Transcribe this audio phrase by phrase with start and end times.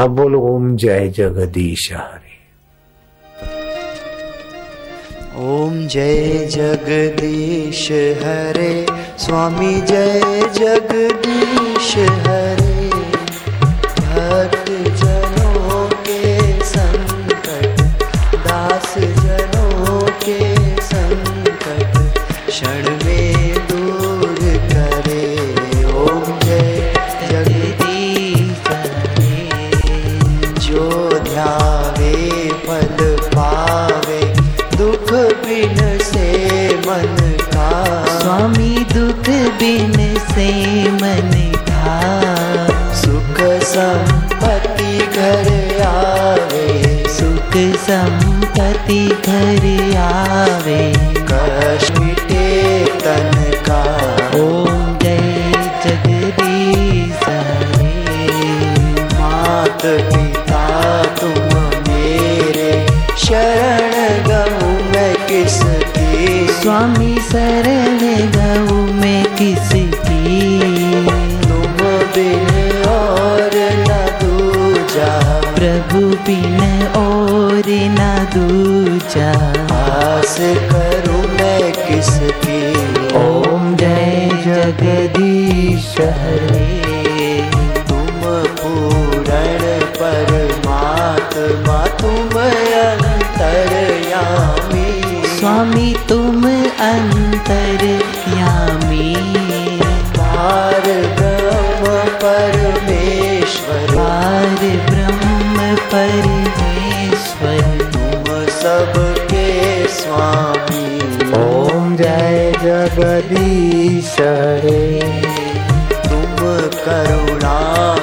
[0.00, 2.34] अब बोलो ओम जय जगदीश हरे।
[5.44, 7.82] ओम जय जगदीश
[8.22, 8.86] हरे
[9.18, 10.20] स्वामी जय
[10.58, 12.47] जगदीश हरे।
[36.88, 40.48] मन का स्वामी दुख बिन से
[40.90, 42.00] मन का
[42.92, 50.92] सुख संपत्ति घर आवे। सुख संपत्ति घर आवे।
[51.32, 53.82] कष्ट मिटे तन का।
[54.40, 55.52] ओम जय
[55.84, 58.16] जगदीश हरे।
[59.14, 61.56] मात पिता तुम
[61.88, 62.86] मेरे
[63.18, 63.67] शरण
[66.78, 67.98] स्वामी शरण
[68.32, 70.50] गऊ में किसकी?
[71.42, 71.76] तुम
[72.14, 72.46] बिन
[72.88, 73.50] और
[73.88, 73.90] न
[74.22, 79.30] दूजा। प्रभु बिन और न दूजा।
[79.76, 82.62] आस करूँ मैं किसकी?
[83.18, 87.50] ओम जय जगदीश हरे।
[87.88, 88.20] तुम
[88.60, 89.60] पूरण
[90.00, 92.40] परमात्मा तुम
[92.80, 94.88] अंतरयामी
[95.38, 96.17] स्वामी तुम
[108.68, 110.96] सबके स्वामी।
[111.32, 115.00] ओम जय जगदीश हरे
[116.08, 116.36] तुम
[116.84, 117.60] करुणा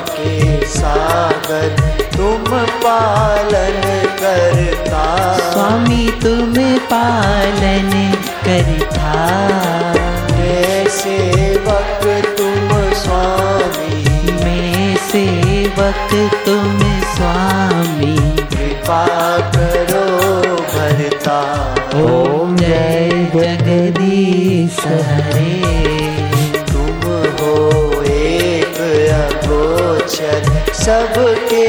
[0.10, 1.70] के सागर
[2.18, 3.82] तुम पालन
[4.22, 5.06] करता।
[5.52, 6.54] स्वामी तुम
[6.94, 7.92] पालन
[8.46, 9.14] करता।
[10.32, 14.04] मैं सेवक तुम स्वामी।
[14.44, 16.80] मैं सेवक तुम
[17.16, 18.16] स्वामी।
[18.56, 19.06] कृपा
[24.88, 25.54] हरे
[26.72, 27.08] तुम
[27.40, 27.56] हो
[28.16, 28.80] एक
[29.20, 30.50] अगोचर
[30.84, 31.66] सबके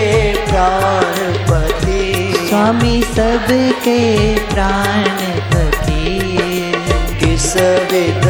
[0.51, 2.03] प्राणपति
[2.49, 3.99] स्वामी सबके
[4.53, 6.05] प्राणपति
[7.21, 7.53] किस
[7.93, 8.26] विध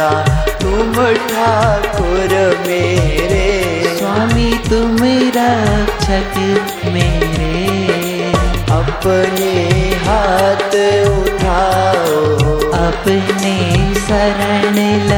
[0.00, 3.48] हरता तुम ठाकुर मेरे।
[3.98, 4.96] स्वामी तुम
[5.36, 6.38] रक्षक
[6.84, 8.32] मेरे।
[8.72, 9.52] अपने
[10.06, 10.74] हाथ
[11.10, 12.36] उठाओ।
[12.72, 15.09] अपने शरण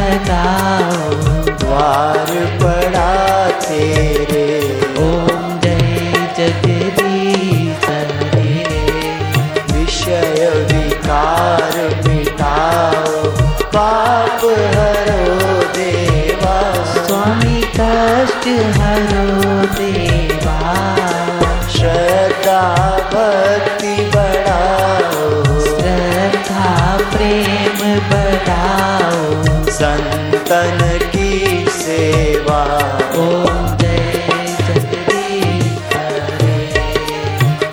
[18.43, 20.73] कष्ट हरो देवा
[21.75, 22.63] श्रद्धा
[23.13, 26.73] भक्ति बढ़ाओ श्रद्धा
[27.13, 27.79] प्रेम
[28.11, 31.31] बढ़ाओ संतन की
[31.79, 32.61] सेवा
[33.23, 34.13] ओम जय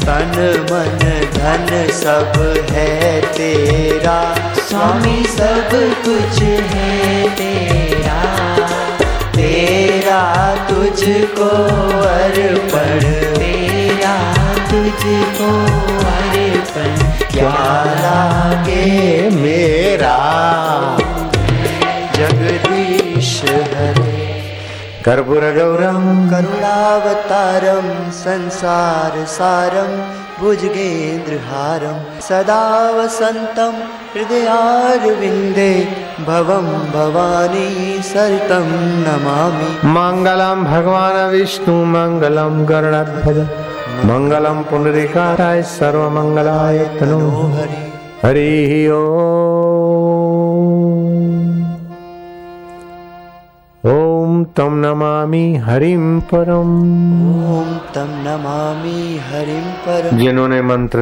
[0.05, 0.33] तन
[0.71, 1.05] मन
[1.37, 1.67] धन
[2.03, 2.41] सब
[2.71, 4.19] है तेरा
[4.61, 5.69] स्वामी सब
[6.05, 7.88] कुछ है तेरा
[10.99, 11.45] तुझको
[12.05, 13.03] अर्पण
[13.35, 14.15] तेरा
[14.71, 15.51] तुझको
[16.13, 16.97] अर्पण
[17.31, 17.51] क्या
[17.99, 20.15] लागे मेरा?
[22.17, 24.27] जगदीश हरे
[25.05, 27.87] कर्पूर गौरम करुणावतारं
[28.19, 29.95] संसार सारं
[30.39, 32.61] भुजगेन्द्रहारं सदा
[32.97, 33.81] वसन्तं
[34.13, 35.87] हृदयारविन्दे
[36.27, 38.67] भवं भवानी सरितं
[39.05, 43.37] नमामि। मंगलम भगवान विष्णु मंगलम गरुड़ध्वज।
[44.05, 47.19] मंगलम पुनरिकाराय सर्वमंगलाय तनो।
[47.53, 47.89] हरि
[48.23, 48.87] हरि
[53.85, 56.71] ओम तम नमामि हरिम परम।
[57.59, 60.97] ॐ तं नमामि हरिं परम्। जिन्होंने मंत्र